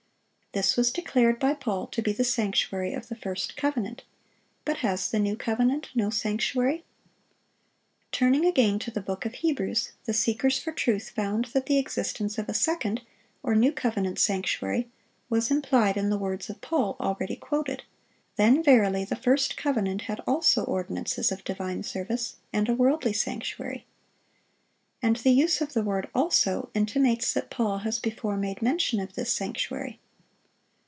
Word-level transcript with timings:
This 0.53 0.75
was 0.75 0.91
declared 0.91 1.39
by 1.39 1.53
Paul 1.53 1.87
to 1.87 2.01
be 2.01 2.11
the 2.11 2.25
sanctuary 2.25 2.93
of 2.93 3.07
the 3.07 3.15
first 3.15 3.55
covenant. 3.55 4.03
But 4.65 4.79
has 4.79 5.09
the 5.09 5.17
new 5.17 5.37
covenant 5.37 5.89
no 5.95 6.09
sanctuary? 6.09 6.83
Turning 8.11 8.43
again 8.43 8.77
to 8.79 8.91
the 8.91 8.99
book 8.99 9.25
of 9.25 9.35
Hebrews, 9.35 9.93
the 10.03 10.11
seekers 10.13 10.59
for 10.59 10.73
truth 10.73 11.11
found 11.11 11.45
that 11.53 11.67
the 11.67 11.77
existence 11.77 12.37
of 12.37 12.49
a 12.49 12.53
second, 12.53 13.01
or 13.41 13.55
new 13.55 13.71
covenant 13.71 14.19
sanctuary, 14.19 14.89
was 15.29 15.51
implied 15.51 15.95
in 15.95 16.09
the 16.09 16.17
words 16.17 16.49
of 16.49 16.59
Paul 16.59 16.97
already 16.99 17.37
quoted: 17.37 17.83
"Then 18.35 18.61
verily 18.61 19.05
the 19.05 19.15
first 19.15 19.55
covenant 19.55 20.01
had 20.01 20.19
also 20.27 20.65
ordinances 20.65 21.31
of 21.31 21.45
divine 21.45 21.83
service, 21.83 22.35
and 22.51 22.67
a 22.67 22.73
worldly 22.75 23.13
sanctuary." 23.13 23.85
And 25.01 25.15
the 25.15 25.31
use 25.31 25.61
of 25.61 25.71
the 25.71 25.81
word 25.83 26.09
"also" 26.13 26.69
intimates 26.73 27.31
that 27.31 27.49
Paul 27.51 27.77
has 27.79 27.99
before 27.99 28.35
made 28.35 28.61
mention 28.61 28.99
of 28.99 29.15
this 29.15 29.31
sanctuary. 29.31 30.01